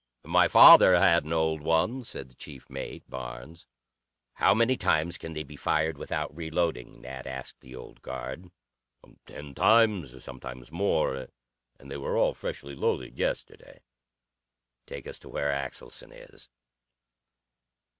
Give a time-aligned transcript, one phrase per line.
[0.25, 3.67] "My father had an old one," said the chief mate, Barnes.
[4.33, 8.49] "How many times can they be fired without reloading?" Nat asked the old guard.
[9.27, 11.27] "Ten times; sometimes more;
[11.79, 13.79] and they were all freshly loaded yesterday."
[14.87, 16.49] "Take us to where Axelson is."